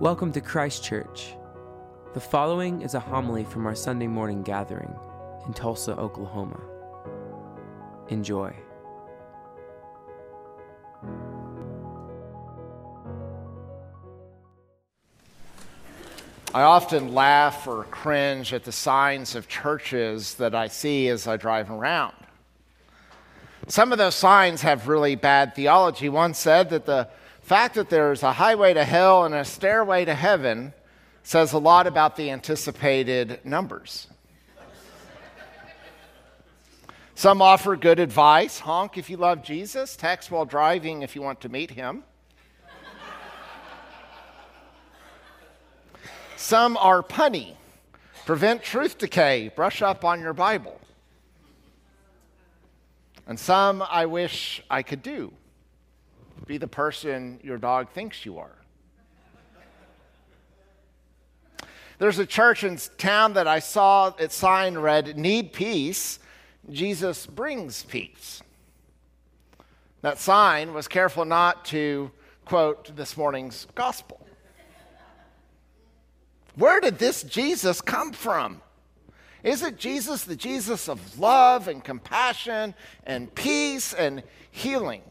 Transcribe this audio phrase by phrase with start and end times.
[0.00, 1.34] Welcome to Christ Church.
[2.14, 4.90] The following is a homily from our Sunday morning gathering
[5.44, 6.58] in Tulsa, Oklahoma.
[8.08, 8.50] Enjoy.
[16.54, 21.36] I often laugh or cringe at the signs of churches that I see as I
[21.36, 22.14] drive around.
[23.68, 26.08] Some of those signs have really bad theology.
[26.08, 27.10] One said that the
[27.42, 30.72] fact that there's a highway to hell and a stairway to heaven
[31.22, 34.06] says a lot about the anticipated numbers.
[37.14, 41.42] Some offer good advice honk if you love Jesus, text while driving if you want
[41.42, 42.04] to meet him.
[46.36, 47.56] Some are punny.
[48.24, 49.52] Prevent truth decay.
[49.54, 50.80] Brush up on your Bible.
[53.26, 55.32] And some I wish I could do.
[56.50, 58.56] Be the person your dog thinks you are.
[61.98, 66.18] There's a church in town that I saw its sign read, Need peace.
[66.68, 68.42] Jesus brings peace.
[70.02, 72.10] That sign was careful not to
[72.44, 74.20] quote this morning's gospel.
[76.56, 78.60] Where did this Jesus come from?
[79.44, 82.74] Is it Jesus, the Jesus of love and compassion
[83.06, 85.02] and peace and healing?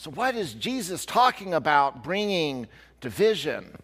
[0.00, 2.68] So, what is Jesus talking about bringing
[3.02, 3.76] division?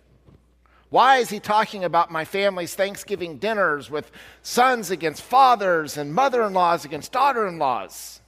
[0.89, 4.11] Why is he talking about my family's Thanksgiving dinners with
[4.43, 8.23] sons against fathers and mother in laws against daughter in laws?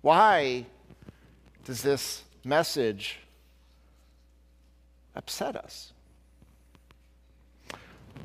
[0.00, 0.64] Why
[1.66, 3.18] does this message
[5.14, 5.92] upset us.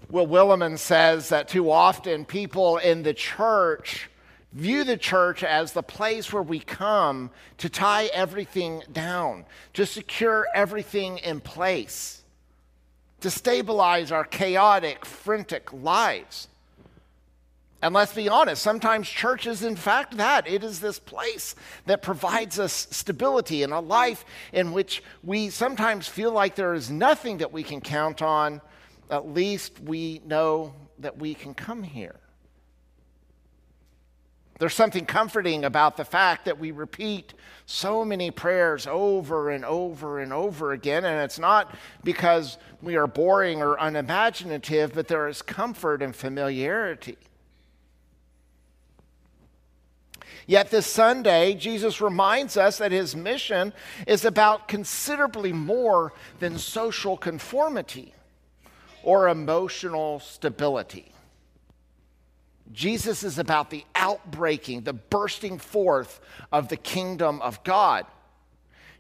[0.09, 4.09] Will Willimon says that too often people in the church
[4.53, 10.47] view the church as the place where we come to tie everything down, to secure
[10.53, 12.21] everything in place,
[13.21, 16.47] to stabilize our chaotic, frantic lives.
[17.81, 20.47] And let's be honest, sometimes church is in fact that.
[20.47, 21.53] It is this place
[21.85, 26.89] that provides us stability in a life in which we sometimes feel like there is
[26.89, 28.61] nothing that we can count on.
[29.09, 32.15] At least we know that we can come here.
[34.59, 37.33] There's something comforting about the fact that we repeat
[37.65, 41.05] so many prayers over and over and over again.
[41.05, 47.17] And it's not because we are boring or unimaginative, but there is comfort and familiarity.
[50.45, 53.73] Yet this Sunday, Jesus reminds us that his mission
[54.05, 58.13] is about considerably more than social conformity
[59.03, 61.12] or emotional stability.
[62.71, 66.19] Jesus is about the outbreaking, the bursting forth
[66.51, 68.05] of the kingdom of God.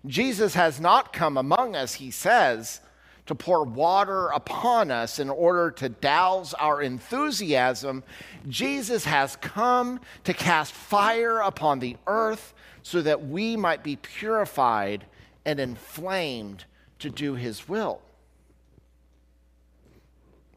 [0.05, 2.81] Jesus has not come among us, he says,
[3.25, 8.03] to pour water upon us in order to douse our enthusiasm.
[8.49, 12.53] Jesus has come to cast fire upon the earth
[12.83, 15.05] so that we might be purified
[15.45, 16.65] and inflamed
[16.99, 18.01] to do his will.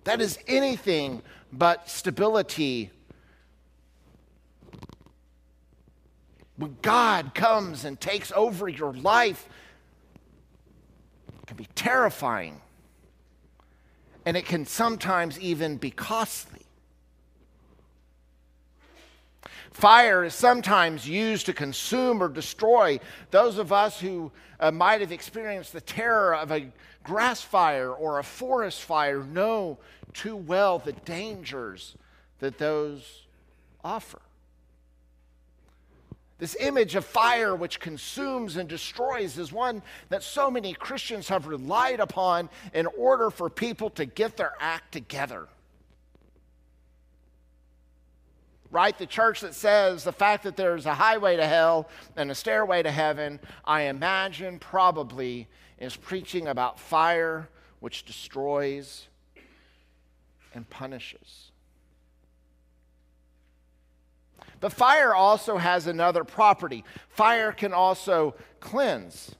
[0.04, 1.22] That is anything
[1.52, 2.90] but stability.
[6.56, 9.48] When God comes and takes over your life,
[11.42, 12.60] it can be terrifying.
[14.24, 16.62] And it can sometimes even be costly.
[19.70, 22.98] Fire is sometimes used to consume or destroy.
[23.30, 26.72] Those of us who uh, might have experienced the terror of a
[27.04, 29.78] grass fire or a forest fire know
[30.14, 31.94] too well the dangers
[32.38, 33.26] that those
[33.84, 34.22] offer.
[36.38, 41.46] This image of fire which consumes and destroys is one that so many Christians have
[41.46, 45.48] relied upon in order for people to get their act together.
[48.70, 48.96] Right?
[48.98, 52.82] The church that says the fact that there's a highway to hell and a stairway
[52.82, 57.48] to heaven, I imagine probably is preaching about fire
[57.80, 59.08] which destroys
[60.52, 61.52] and punishes.
[64.60, 69.34] But fire also has another property fire can also cleanse.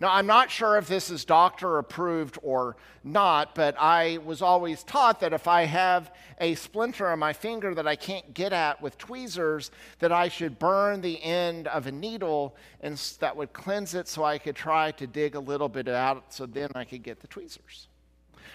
[0.00, 4.82] Now, I'm not sure if this is doctor approved or not, but I was always
[4.82, 8.82] taught that if I have a splinter on my finger that I can't get at
[8.82, 9.70] with tweezers,
[10.00, 14.24] that I should burn the end of a needle and that would cleanse it so
[14.24, 17.28] I could try to dig a little bit out so then I could get the
[17.28, 17.88] tweezers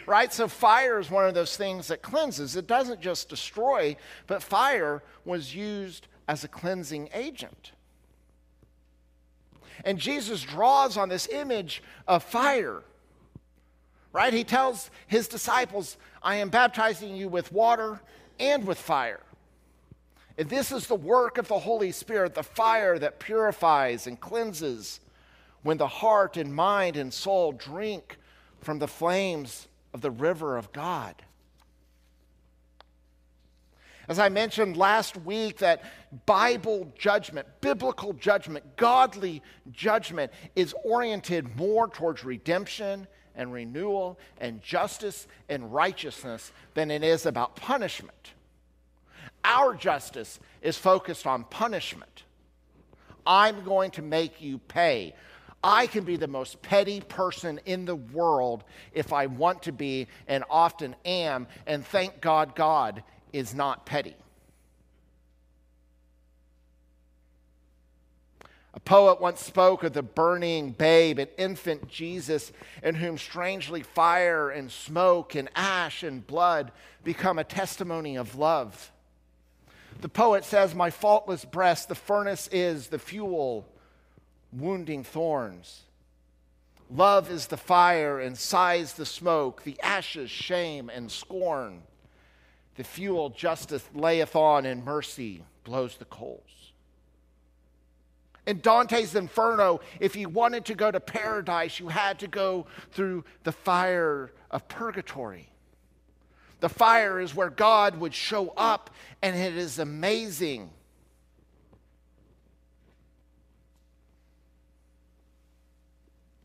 [0.06, 0.32] right?
[0.34, 2.56] So fire is one of those things that cleanses.
[2.56, 3.96] It doesn't just destroy,
[4.28, 7.72] but fire was used as a cleansing agent.
[9.86, 12.84] And Jesus draws on this image of fire.
[14.12, 14.34] Right?
[14.34, 18.02] He tells his disciples, I am baptizing you with water
[18.40, 19.22] and with fire.
[20.38, 25.00] And this is the work of the Holy Spirit, the fire that purifies and cleanses
[25.64, 28.18] when the heart and mind and soul drink
[28.62, 31.16] from the flames of the river of God.
[34.08, 35.84] As I mentioned last week, that
[36.26, 45.28] Bible judgment, biblical judgment, godly judgment is oriented more towards redemption and renewal and justice
[45.48, 48.34] and righteousness than it is about punishment.
[49.44, 52.24] Our justice is focused on punishment.
[53.28, 55.14] I'm going to make you pay.
[55.64, 58.64] I can be the most petty person in the world
[58.94, 63.04] if I want to be, and often am, and thank God, God
[63.34, 64.16] is not petty.
[68.74, 72.52] A poet once spoke of the burning babe, an infant Jesus,
[72.82, 76.72] in whom strangely fire and smoke and ash and blood
[77.04, 78.92] become a testimony of love.
[80.02, 83.68] The poet says, My faultless breast, the furnace is the fuel,
[84.52, 85.82] wounding thorns.
[86.90, 91.84] Love is the fire and sighs the smoke, the ashes, shame, and scorn.
[92.76, 96.42] The fuel justice layeth on, and mercy blows the coals.
[98.48, 103.24] In Dante's Inferno, if you wanted to go to paradise, you had to go through
[103.44, 105.50] the fire of purgatory.
[106.60, 108.90] The fire is where God would show up,
[109.22, 110.72] and it is amazing.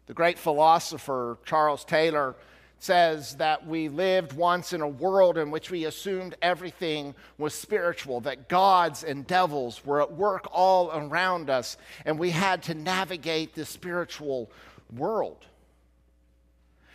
[0.06, 2.34] The great philosopher Charles Taylor
[2.78, 8.20] says that we lived once in a world in which we assumed everything was spiritual,
[8.20, 13.54] that gods and devils were at work all around us, and we had to navigate
[13.54, 14.50] the spiritual
[14.94, 15.46] world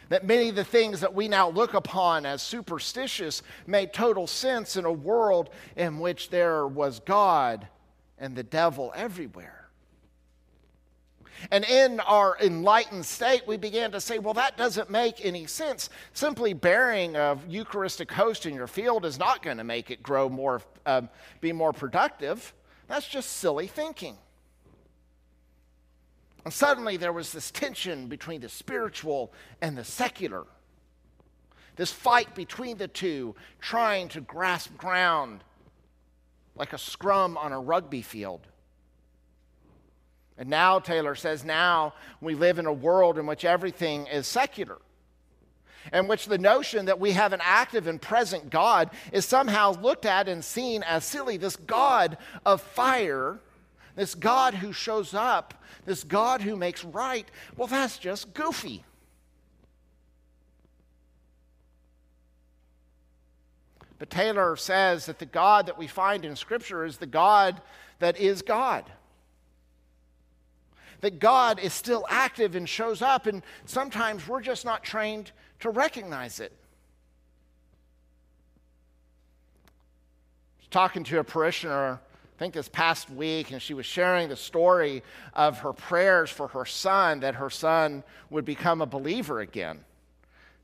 [0.10, 4.76] that many of the things that we now look upon as superstitious made total sense
[4.76, 7.68] in a world in which there was God
[8.18, 9.59] and the devil everywhere.
[11.52, 15.90] And in our enlightened state, we began to say, well, that doesn't make any sense.
[16.14, 20.30] Simply bearing a Eucharistic host in your field is not going to make it grow
[20.30, 21.10] more, um,
[21.42, 22.54] be more productive.
[22.88, 24.18] That's just silly thinking.
[26.46, 30.46] And suddenly there was this tension between the spiritual and the secular.
[31.76, 35.44] This fight between the two, trying to grasp ground
[36.56, 38.48] like a scrum on a rugby field.
[40.40, 44.78] And now, Taylor says, now we live in a world in which everything is secular,
[45.94, 50.08] in which the notion that we have an active and present God is somehow looked
[50.08, 51.38] at and seen as silly.
[51.38, 53.40] This God of fire
[54.00, 58.86] this God who shows up, this God who makes right, well, that's just goofy.
[63.98, 67.62] But Taylor says that the God that we find in Scripture is the God
[68.00, 68.86] that is God.
[71.02, 75.70] That God is still active and shows up, and sometimes we're just not trained to
[75.70, 76.52] recognize it.
[80.72, 82.00] talking to a parishioner
[82.36, 85.04] I think this past week, and she was sharing the story
[85.34, 89.84] of her prayers for her son that her son would become a believer again.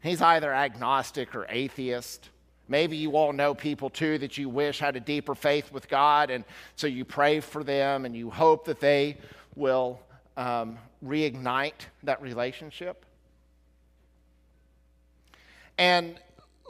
[0.01, 2.30] He's either agnostic or atheist.
[2.70, 6.30] Maybe you all know people too that you wish had a deeper faith with God,
[6.30, 6.46] and
[6.77, 9.18] so you pray for them and you hope that they
[9.58, 10.00] will
[10.38, 13.06] um, reignite that relationship.
[15.77, 16.20] And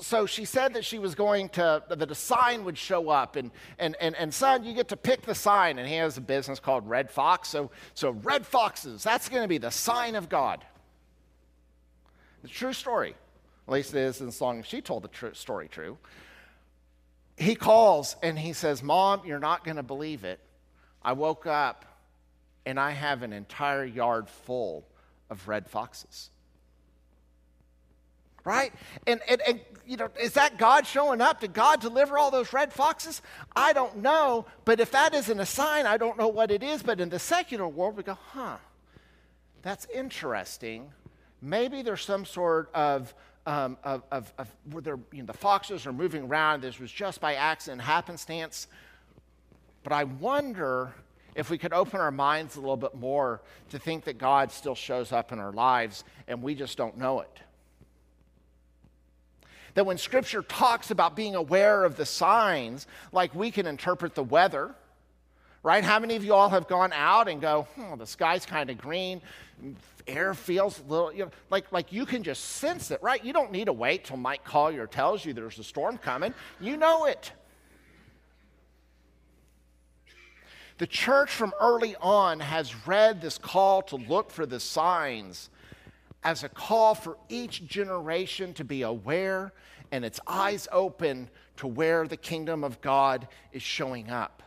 [0.02, 3.52] so she said that she was going to, that a sign would show up, and,
[3.80, 5.80] and, and, and son, you get to pick the sign.
[5.80, 7.48] And he has a business called Red Fox.
[7.50, 10.66] So, so red foxes, that's going to be the sign of God.
[12.42, 13.16] The true story,
[13.68, 15.98] at least it is as long as she told the true story true.
[17.38, 20.40] He calls and he says, Mom, you're not going to believe it.
[21.04, 21.86] I woke up
[22.66, 24.86] and I have an entire yard full
[25.30, 26.30] of red foxes
[28.46, 28.72] right?
[29.08, 31.42] And, and, and, you know, is that God showing up?
[31.42, 33.22] Did God deliver all those red foxes?
[33.56, 34.46] I don't know.
[34.64, 36.82] But if that isn't a sign, I don't know what it is.
[36.82, 38.58] But in the secular world, we go, huh,
[39.64, 40.92] that's interesting.
[41.42, 43.14] Maybe there's some sort of,
[43.48, 46.62] um, of, of, of, where they're, you know, the foxes are moving around.
[46.62, 48.68] This was just by accident, happenstance.
[49.84, 50.94] But I wonder
[51.36, 54.76] if we could open our minds a little bit more to think that God still
[54.76, 57.42] shows up in our lives and we just don't know it
[59.76, 64.24] that when Scripture talks about being aware of the signs, like we can interpret the
[64.24, 64.74] weather,
[65.64, 65.84] right?
[65.84, 68.78] How many of you all have gone out and go, hmm, the sky's kind of
[68.78, 69.22] green,
[70.08, 73.24] air feels a little, you know, like, like you can just sense it, right?
[73.24, 76.34] You don't need to wait till Mike Collier tells you there's a storm coming.
[76.62, 77.32] You know it.
[80.78, 85.50] The church from early on has read this call to look for the signs
[86.24, 89.54] as a call for each generation to be aware
[89.92, 94.44] and its eyes open to where the kingdom of God is showing up.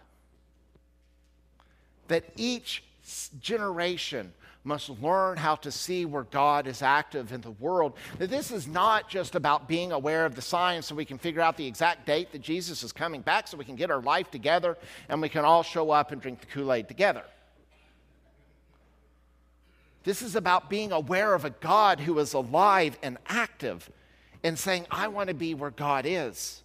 [2.08, 2.82] That each
[3.40, 7.94] generation must learn how to see where God is active in the world.
[8.18, 11.40] That this is not just about being aware of the signs so we can figure
[11.40, 14.30] out the exact date that Jesus is coming back so we can get our life
[14.30, 14.76] together
[15.08, 17.22] and we can all show up and drink the Kool Aid together.
[20.04, 23.90] This is about being aware of a God who is alive and active
[24.42, 26.62] and saying, I want to be where God is.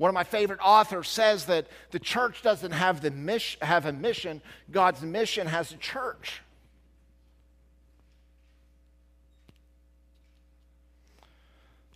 [0.00, 3.92] One of my favorite authors says that the church doesn't have, the mission, have a
[3.92, 4.40] mission,
[4.70, 6.40] God's mission has a church.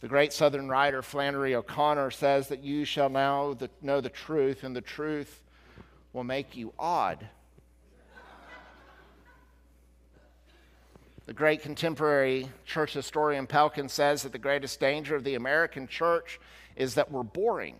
[0.02, 4.76] The great Southern writer Flannery O'Connor says that you shall now know the truth, and
[4.76, 5.40] the truth
[6.12, 7.26] will make you odd.
[11.24, 16.38] The great contemporary church historian Pelikan says that the greatest danger of the American church
[16.76, 17.76] is that we're boring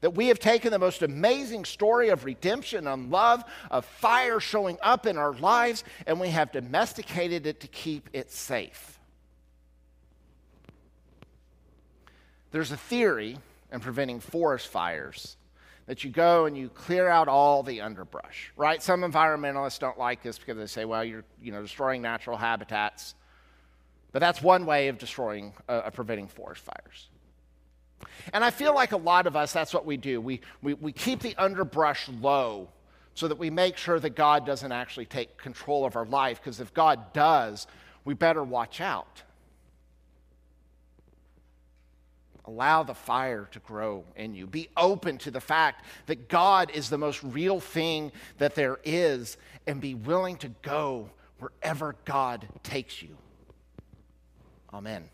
[0.00, 4.78] that we have taken the most amazing story of redemption and love, of fire showing
[4.82, 8.98] up in our lives, and we have domesticated it to keep it safe.
[12.50, 13.38] There's a theory
[13.72, 15.36] in preventing forest fires
[15.86, 18.82] that you go and you clear out all the underbrush, right?
[18.82, 23.14] Some environmentalists don't like this because they say, well, you're you know, destroying natural habitats.
[24.12, 27.08] But that's one way of destroying, uh, of preventing forest fires.
[28.32, 30.20] And I feel like a lot of us, that's what we do.
[30.20, 32.68] We, we, we keep the underbrush low
[33.14, 36.60] so that we make sure that God doesn't actually take control of our life, because
[36.60, 37.66] if God does,
[38.04, 39.22] we better watch out.
[42.44, 44.46] Allow the fire to grow in you.
[44.46, 49.36] Be open to the fact that God is the most real thing that there is,
[49.66, 53.16] and be willing to go wherever God takes you.
[54.72, 55.08] Amen.